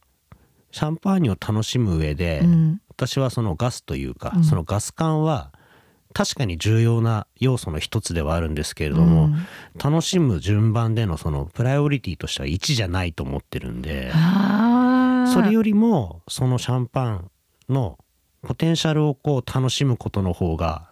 [0.71, 5.51] シャンパーニュを楽しむ上で、うん私はそのガスというか、うんそのガス感は
[6.13, 9.47] 確かに重要な要素の一つではあるんですけれども、うん。
[9.77, 14.11] 楽しむ順番でのそのプライオリティとしては1じゃないと思ってるんで
[15.33, 17.31] それよりもそのシャンパン
[17.69, 17.97] の
[18.41, 20.89] ポテンシャルをこう楽しむことの方が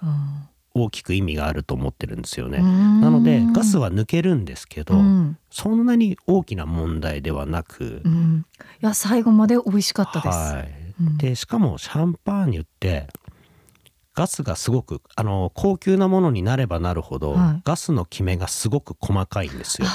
[0.73, 2.59] 大きく意味があると思ってるんですよね。
[2.59, 3.01] うん。
[3.01, 5.37] なのでガスは抜けるんですけど、うん。
[5.49, 8.45] そんなに大きな問題ではなく、うん、
[8.81, 10.37] いや最後まで美味しかったです。
[10.37, 10.93] はい。
[11.01, 11.17] うん。
[11.17, 13.07] でしかもシャンパーニュって
[14.19, 19.87] ガスがすごくあの高級なものになればなるほど、はいガスのキメがすごく細かいんですよ。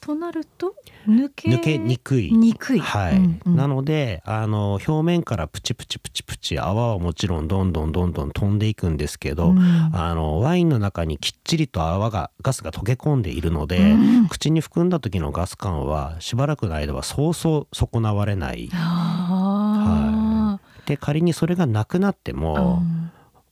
[0.00, 0.74] となると
[1.08, 2.32] 抜け抜けにくい。
[2.32, 2.80] にくい。
[2.80, 9.58] はい、うんうんなのであの表面からプチプチプチプチ泡はもちろんどんどんどんどん飛んでいくんですけど、うん
[9.92, 18.68] あのワインの中にきっちりと泡がガスが溶け込んでいるので、うん口に含んだ時のガス感はしばらくの間はそうそう損なわれない。
[18.72, 19.25] あ
[20.86, 22.82] で仮にそれがなくなってーも、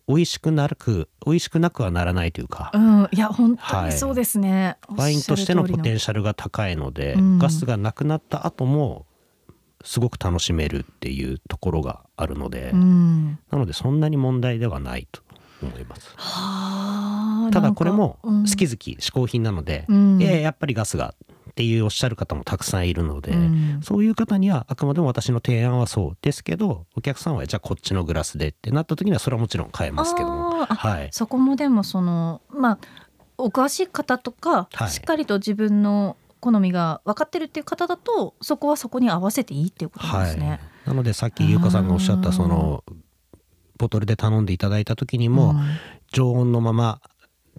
[0.07, 4.77] 美味しくなく美味しくなくはならないというか、うん、うん、いや本当にそうですね。
[4.89, 7.39] ワインとしてのポテンシシャルが高いので、うん。
[7.39, 9.07] ガスがなくなった後も
[9.83, 15.23] すごく楽しめるっていうところがあるので、うん、なのでそんなに問題ではないと
[15.63, 16.13] 思います。
[16.17, 17.51] はあ。
[17.53, 20.19] ただこれも好き好き嗜好品なので、うん。
[20.19, 21.15] やっぱりガスが
[21.55, 23.81] っていうおっしゃる方もたくさんいるので、うん。
[23.81, 31.09] そういう方にはあくまでも私の提案はそうですけどお客さんはじゃあこっちのグラスでってなった時にはそれはもちろん変えますけどはい。
[31.13, 32.79] そこもでもそのまあ
[33.39, 34.91] お詳しい方とか、はい。
[34.91, 40.59] しっかりと自分の好みが分かってるっていう方だとそこはそこに合わせていいっていうことですね。
[40.87, 42.83] なのでさっき優香さんがおっしゃったその
[43.79, 45.61] ボトルで頼んでいただいた時にも、うん。
[46.13, 47.01] 常温のまま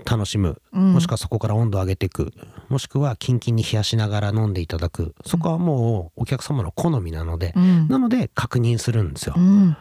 [0.03, 0.62] 楽しむ。
[0.73, 0.93] うん。
[0.93, 2.34] もしくはそこから温度を上げていく。
[2.69, 5.15] もしくはキンキンに冷やしながら飲んでいただく。
[5.25, 7.88] そこはもうお客様の好みなので、うん。
[7.88, 9.36] なので確認するんですよ。
[9.38, 9.77] うん。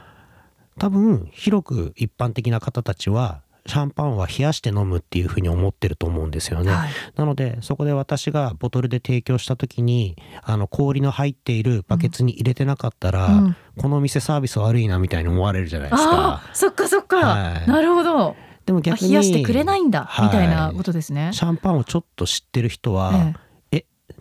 [0.79, 6.91] 多分広く一般的な方たちはシャンパンは冷やして飲むっていうふうに思ってると思うんですよね、はい。
[7.17, 13.57] なのでそこで私がボトルで提供した時にあの氷の入っているバケツに入れてなかったら、うん。
[13.79, 16.43] このお店サービス悪いなみたいに思われるじゃないですあか。
[16.45, 17.69] あそっかそっか、はい。
[17.69, 21.31] なるほどでも逆にあ冷やしてくれないんだ、はいみたいなことですね。
[21.33, 23.45] シャンパンをちょっと知ってる人は、ええ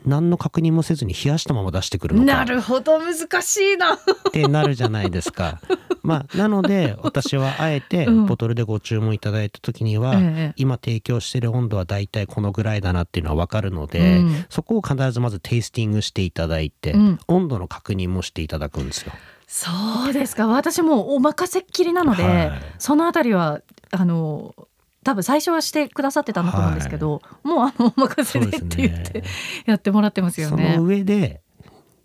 [0.05, 3.93] 何の確認もせずに冷やしたまま出してくるえのかなるほど難しいな。
[3.93, 3.97] っ
[4.31, 5.61] てなるじゃないですか。
[6.03, 19.13] まあなので私はあえてうんボトルでご注文いただいた時には、ええ今提供してる温度はだいたいこのぐらいだなっていうのは分かるので、うんそこを必ずまずテイスティングしていただいて、うん温度の確認もしていただくんですよ。
[19.47, 19.69] そ
[20.09, 20.47] うですか。
[20.47, 22.51] 私もうお任せっきりなので、はい。
[22.79, 24.55] そのあたりはあの
[25.03, 29.23] 多分最初はしてくださってたんだと思うんですけど、もうあのお任せでって言って
[29.65, 30.83] やってもらってますよそねの。
[30.83, 31.41] 上で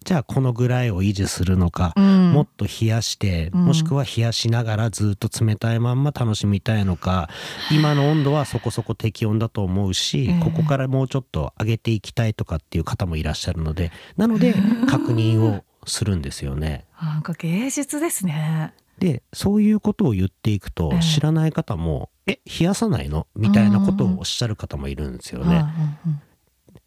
[0.04, 2.32] じゃあこのぐらいを維持するのか、うん。
[2.32, 3.64] もっと冷やして、うん。
[3.66, 7.28] もしくは冷やしながらずっと冷たいまんま楽しみたいのか
[7.70, 10.40] 今の温度はそこそこ適温だと思うし、ええ。
[10.42, 14.54] ここからもうちょっと上げていきたいとかっていう方もいらっしゃるのでなので
[14.88, 16.84] 確認をするんですよね。
[17.00, 18.74] なんか芸術ですね。
[18.98, 25.64] でそういうことを言っていくとええ知らない方も「え冷やさないの?」みたいなことをおっしゃる方もいるんですよね。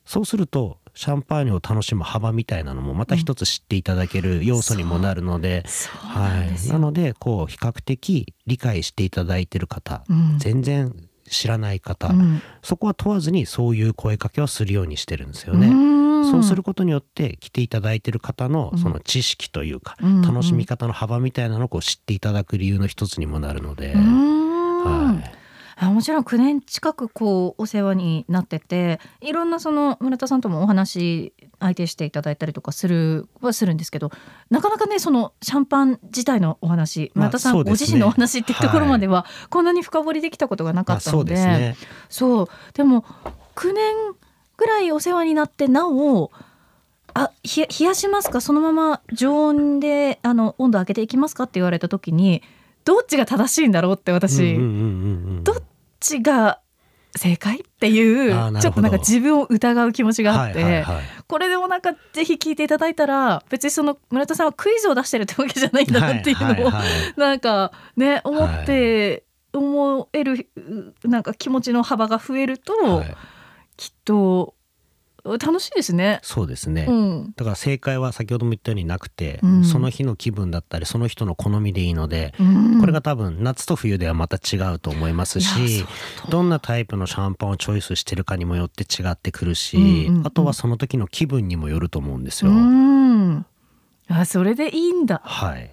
[0.05, 6.73] そうするとシャンパーニュを楽しむ幅みたいなのもまた一つ知っていただける要素にもなるので、そうんですよ。
[6.73, 10.93] なのでこう比較的理解していただいてる方、うん全然
[11.31, 12.41] 知らない方、うん。
[12.61, 15.69] そこは問わずにそういう声かけをするようにしてるんですよね。
[15.69, 16.31] ん。
[16.31, 18.79] そうすることによって来ていただいてる方のうん。
[18.79, 25.40] その知識というか、うん楽しみ方の幅みたいなのを知っていただく理由の一つにもなるので、はい、
[25.83, 34.11] あもちろん9年近くこうお世話になってていろんなその村田さんともお話相手していただいたりとかするはするんですけど
[34.51, 41.75] なかなかねそのシャンパン自体のお話まあ村田さん、ご自身のお話っていうところまではこんなに深掘りできたことがなかったので。
[42.09, 42.47] そう。
[42.73, 43.03] でも
[43.55, 43.95] 9年
[44.57, 46.31] ぐらいお世話になってなお
[47.15, 48.39] あ冷や冷やしますか？
[48.39, 51.45] そのまま常温であの温度上げていきますか？
[51.45, 52.43] って言われた時に
[52.83, 54.55] どっちが正しいんだろうって私、
[56.01, 56.59] ちが
[57.15, 61.03] 正解っていうちょっとなんか自分を疑う気持ちがあって、はいはいはい。
[61.27, 67.13] これでもなんかぜひ聞いていただいたら別にその村田さんはクイズを出してるってわけじゃないんだなっていうのを、はいはいはい。
[67.17, 70.49] なんかね思って思える
[71.03, 73.15] うなんか気持ちの幅が増えると、はい。
[73.77, 74.55] きっと
[75.23, 76.19] 楽しいですね。
[76.23, 76.85] そうですね。
[76.89, 79.63] うん、だから正解は先ほども言ったようになくて、うん。
[79.63, 82.79] その日の気分だったりその人の好みでいいので、うん。
[82.79, 85.85] これが多分夏と冬ではまた違うと思いますし
[86.29, 90.27] どんなタイプのシャンパンをチョイスしてるかにもよって違ってくるし、うんうんうん。
[90.27, 92.51] あとはその時の気分にもよると思うんですよ。
[92.51, 93.45] うん。
[94.07, 95.21] あそれでいいんだ。
[95.23, 95.71] はい、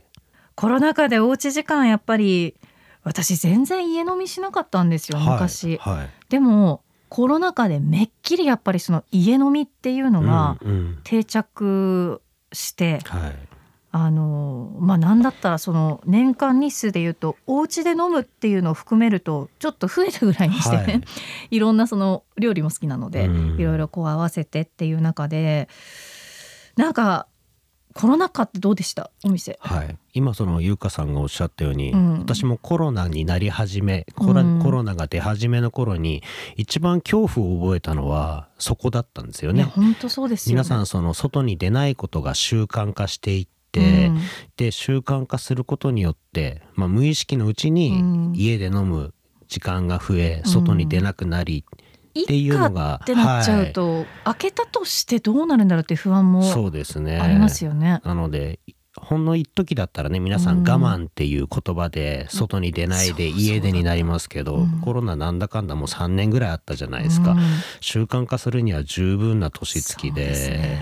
[0.54, 2.54] コロナ禍でおうち時間やっぱり
[3.02, 5.96] 私全然家飲みしなかったんですよ昔、はい。
[5.96, 6.10] はい。
[6.28, 10.98] でもコロナ禍でめっきりやっぱりその家飲みっていうのがうんうん。
[11.04, 12.20] 定着
[12.52, 13.36] して、はい。
[13.90, 21.02] あのまあ何だったらその年間日数でいうとお家で飲むっていうのを含めるとちょっと増えたぐらいにしてね、はい。
[21.56, 23.60] い、ろんなその料理も好きなので、うん。
[23.60, 25.68] いろいろこう合わせてっていう中で
[26.76, 27.26] なんか
[27.98, 29.10] コロナ禍ってどうでした？
[29.24, 29.58] お店。
[29.60, 36.22] はい、今その優香さんがおっしゃったように、うん私もコロナになり始めコロ,、うんコロナが出始めの頃に
[36.56, 39.64] 一番恐怖を覚えたのはそこだったんですよね。
[39.64, 40.62] 本当そうですよ、ね。
[40.62, 44.20] 皆さんその外に出ないことが習慣化していって、うん
[44.56, 49.12] で習慣化することによって、まあ、無意識のうちうんに家で飲む
[49.48, 51.64] 時間が増え、外に出なくなり
[52.10, 57.18] っていうのがってなっちゃうと、開けたとしてどうなるんだろうっていう不安もそうですね。
[57.18, 58.00] ありますよね。
[58.04, 58.60] なので
[59.00, 64.80] ほんの一時だったらね皆さうんん我慢っていう言葉で外に出ないで家出になりますけど、うん。
[64.80, 67.38] コロナなんだかんだもう3年ぐらいあったじゃないですか、うん。
[67.80, 70.78] 習慣化するには十分な年月で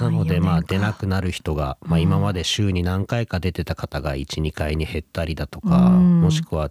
[0.00, 2.02] なので3-4まあ出なくなる人が、まあ、うん。
[2.02, 6.20] 今まで週に何回か出てた方が12回に減ったりだとか、うん。
[6.22, 6.70] もしくは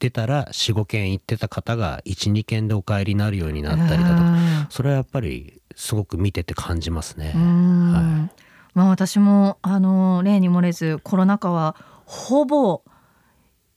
[0.00, 4.66] 出たら45件行ってた方が12件でお帰りになるようになったりだとか。
[4.70, 7.32] それはやっぱりすごく見てて感じますね。
[7.34, 7.92] うん。
[7.92, 8.30] は
[8.74, 12.82] まあ私もあの例に漏れずコロナ禍はほぼ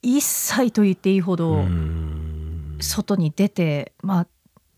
[0.02, 2.78] 一切と言っていいほうどん。
[2.80, 4.28] 外に出て、まあ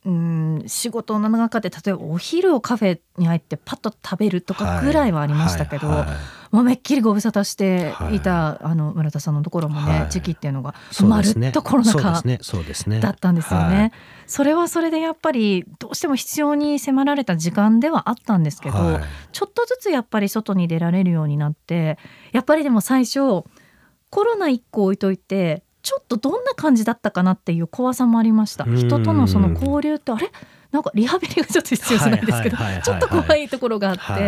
[0.03, 5.97] うん仕事の中で例えばお昼をカフェに入ってパッと食べるとかぐらいはありましたけど、はい。
[5.99, 6.07] はい
[6.55, 8.21] もうめっきりご無沙汰してい。
[8.21, 10.09] た、あの村田さんのところもね、はい。
[10.09, 13.77] 時期っていうのがまるっとコロナ禍だったんですよね。
[13.77, 13.91] はい。
[14.25, 19.03] それはそれでやっぱりどうしても必要に迫られた時間ではあったんですけど、はい。
[19.33, 21.97] ちょっとずつやっぱり外に出られるようになって
[22.31, 28.63] やっぱりでも最初コロナ一個置いといてちょっとどんな感じだったかなっていう怖さもありました。
[28.63, 28.77] うん。
[28.77, 30.31] 人とのその交流ってあれ？
[30.71, 34.21] なんかリハビリがちょっと必要じゃないですけどちょっと怖いところがあって、はい。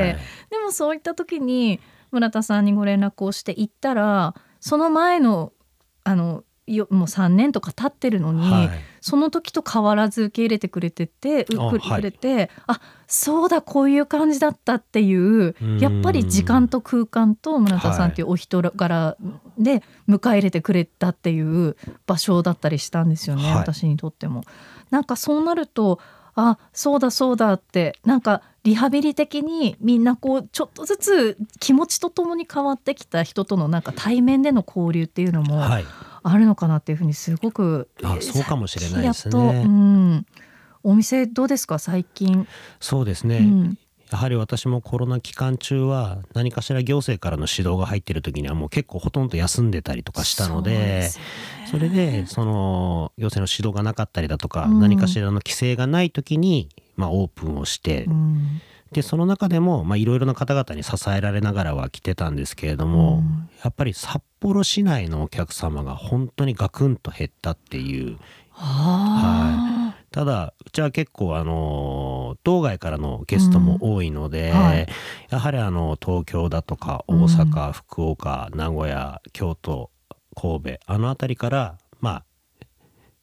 [0.50, 1.80] でもそういった時に
[2.12, 5.54] 村田さんにご連絡をして行ったらその前の
[6.04, 8.70] あのよもう3年とか経ってるのに、はい。
[9.00, 12.02] その時と変わらず受け入れてくれててうくあはい。
[12.02, 15.80] れてあそうだこういう感じだったっていううん。
[15.80, 19.16] やっぱり時間と空間と村田さんっていうお人柄
[19.58, 23.54] で迎え入れてくれたっていう場所だったりしたんですよね、はい。
[23.60, 24.44] 私にとっても。
[24.92, 26.00] なんかそうなると
[26.36, 35.86] あそうだそうだってなんかリハビリ的にみんなこうちょっとずつ気持ちとともに変わってきた人とのなんか対面での交流っていうのもはい。
[36.24, 39.38] あるのかなっていうふうにすごくあそうかもしれないですね。
[39.38, 40.26] うん、
[40.84, 42.46] お店どうですか最近、
[42.82, 43.78] そうですね、うん。
[44.12, 51.10] やはり私もコロナ期間中は何かしら行政からの指導が入ってる時にはもう結構ほとんど休んでたりとかしたので
[51.72, 54.80] それでその行政の指導がなかったりだとか、うん。
[54.82, 56.68] 何かしらの規制がない時に、
[56.98, 58.62] まあ、オープンをして、うん。
[58.92, 63.50] でその中でもまあいろいろな方々に支えられながらは来てたんですけれども、うん。
[63.64, 68.18] やっぱり札幌市内のお客様が本当にガクンと減ったっていう。
[68.54, 74.58] あただうちは結構あの道外からのゲストも多いので、うん。
[74.58, 74.88] はい。
[75.30, 77.24] やはりあの東京だとか大うん。
[77.26, 79.92] 阪、福岡名古屋京都
[80.34, 81.87] 神戸あの辺りからまあ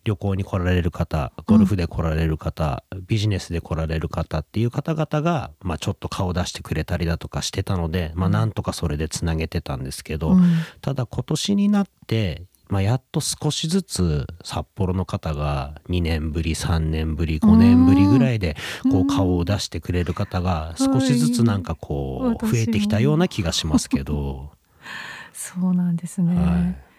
[0.04, 10.42] 旅行に来られる方ゴルフで来られる方、ビジネスで来られる方っていう方々が、まあ、ちょっと顔出してくれたりだとかしてたので、まあ、なんとかそれでつなげてたんですけど、うん。
[10.80, 18.56] ただ今年になって、まあ、やっと少しずつ札幌の方が2年ぶり3年ぶり5年ぶりぐらいで
[18.90, 24.52] こう顔を出してくれる方が少しずつなんかこうはい増えてきたような気がしますけど、
[25.32, 26.93] そうなんですね、はい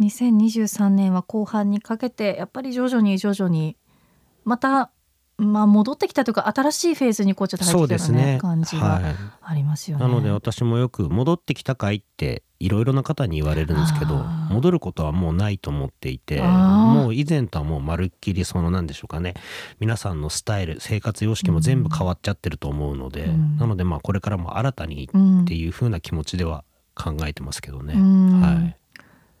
[0.00, 3.76] 2023年は後半にかけてやっぱり徐々に徐々に
[4.44, 4.90] また
[5.40, 8.38] まあ戻ってきたというか新しいフェーズにこうちょっと入ってきたねですね。
[8.40, 9.14] 感じがはい。
[9.42, 10.04] ありますよね。
[10.04, 14.16] なので私もよく戻ってきたかいっていろいろな方に言われるんですけど
[14.50, 19.34] 戻ることはもうないと思っていてもう以前とはもうまるっきりそのなんでしょうかね。
[19.80, 23.56] 皆さんのスタイル生活様式も全部変わっちゃってると思うので、うん。
[23.56, 25.40] なのでまあこれからも新たにうん。
[25.42, 27.94] っていう風な気持ちでは考えてますけどね。
[27.94, 28.40] うん。
[28.42, 28.79] はい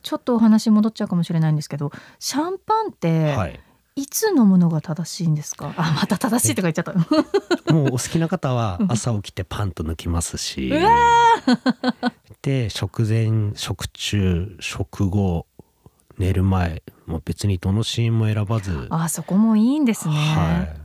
[0.02, 3.60] ちょっとお話戻っちゃうかもしれないんですけどシャンパンってはい、
[3.96, 5.74] いつ飲むのが正しいんですか？
[5.76, 6.92] あまた正しいとか言っちゃった。
[7.72, 10.72] もうお好きな方は朝起きてパンと抜きますし。
[12.42, 15.46] で食前食中食後
[16.18, 20.79] 寝る前もう別にどのシーンも選ばず、あそこもいいんですね、はい、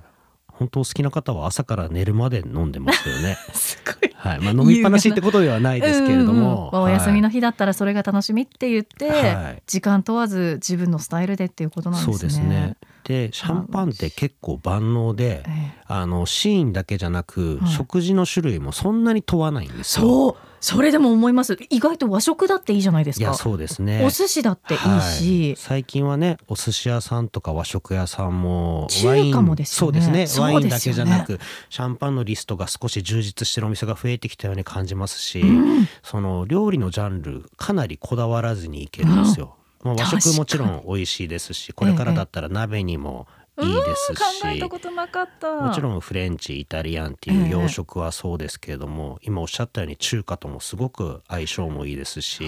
[0.58, 3.38] 本当お好きな方は朝から寝るまで飲んでますよね。
[3.54, 4.12] すごい。
[4.15, 9.63] はい、まあ飲みっぱなしってことではないですけれども、うんうんまあお休みの日日だったらそれが楽しみって言って、はい。
[9.68, 12.18] 時間問わず自分のスタイルでっていうことなんですね。
[12.18, 12.78] そうですね。
[13.04, 15.74] でシャンパンって結構万能でええ。
[15.88, 17.72] あのシーンだけじゃなく、はい。
[17.72, 20.06] 食事の種類もそんなに問わないんですよ。
[20.06, 21.60] そうそれでも思います。
[21.69, 23.23] 意外と和食だっていいじゃないですか。
[23.23, 24.04] いやそうですね。
[24.04, 25.01] お寿司だっていいはい。
[25.01, 30.01] し、最近はねお寿司屋さんとか和食屋さんも中ワイン華もですよね。
[30.01, 30.43] そうですね。
[30.43, 35.88] ワインだけじゃなくシャンパンのリストが少し充実してるお店が増えてきたように感じますし、うん。
[36.01, 39.58] その料理のジャンルかなりこだわらずにいけるんですよ。
[39.84, 43.28] まあ、和食もちろん美味しいですしこれからだったら鍋にも
[43.62, 52.44] いいですし、もちろんフレンチイタリアンっていう洋食はそうですけれども、今おっしゃったように中華ともすごく相性もいいですし、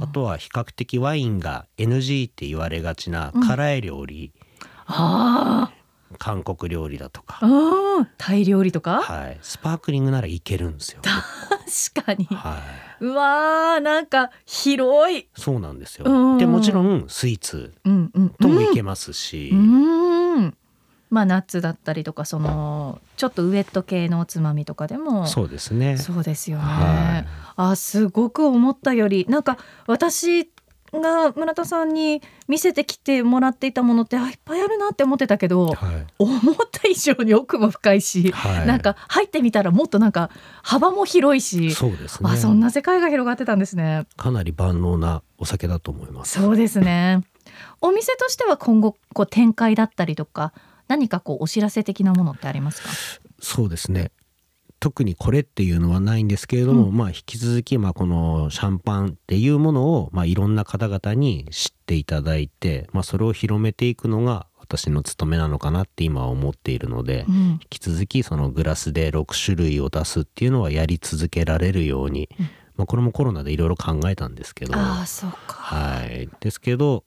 [0.00, 4.32] あとは比較的ワインが NG って言われがちな辛い料理、
[4.86, 5.70] あ
[6.18, 7.40] 韓国料理だとか。
[8.18, 9.02] タイ料理とか？
[9.02, 11.00] はい、スパークリングならいけるんですよ。
[11.94, 12.24] 確かに。
[12.26, 12.58] は
[13.00, 15.28] い、うわーなんか広い。
[15.36, 16.04] そうなんですよ。
[16.06, 20.56] うんでもちろんスイーツうんうんともいけますし、うん。
[21.10, 25.26] まあナッツだったりとかそのちょっとウエット系のおつまみとかでも。
[25.26, 25.98] そうですね。
[25.98, 26.64] そうですよね。
[26.64, 27.26] はい。
[27.56, 29.26] あすごく思ったより。
[29.28, 30.50] なんか私
[30.92, 40.30] が村田さんに見せてきてもらっていたものってあいっぱいあるなって思ってたけどはい思った以上に奥も深いし、はいなんか入ってみたらもっとなんか
[40.62, 42.30] 幅も広いし、そうですね。
[42.30, 44.06] あそんな世界が広がってたんですね。
[44.16, 46.40] かなり万能なお酒だと思います。
[46.40, 47.22] そうですね。
[47.80, 50.52] お店としては今後こう展開だったりとか
[50.88, 52.88] 何かこうお知らせ的なものってありますか？
[53.40, 54.12] そうですね
[54.82, 56.96] 特にこれっていうのはないんですけれども、うん。
[56.96, 67.34] まあ引き続きまあこのシャンパンっていうものをまあいろんな方々に知っていただいて、まあ、それを広めていくのが私の務めなのかなって今は思っているので、うん。
[67.34, 72.46] 引き続きそのグラスで6種類を出すっていうのはやり続けられるように、うん。
[72.74, 74.72] まあ、これもコロナでいろいろ考えたんですけど
[75.46, 76.28] はい。
[76.40, 77.04] ですけど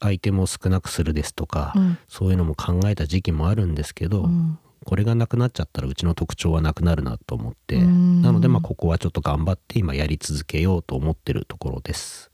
[0.00, 1.98] アイテムを少なくするですとか、うん。
[2.08, 8.22] そういうのも考えた時期もあるんですけど、うんこれがなくなっちゃったらうちの特徴はなくなるなと思ってうん。
[8.22, 12.30] なのでまあここはちょっと頑張って今やり続けようと思ってるところです。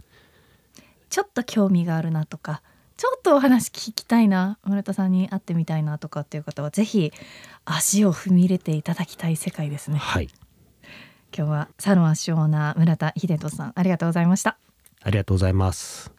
[1.11, 2.62] ちょっと興味があるなとか
[2.96, 7.12] ちょっとお話聞きたいな村田さんに会ってみたいなとかっていう方はぜひ
[7.64, 9.98] 足を踏み入れていただきたい世界ですね。
[9.98, 10.28] はい。
[11.36, 14.59] 今日はサロン足オーナー村田秀人さんありがとうございました。
[15.02, 16.14] ありがとうございます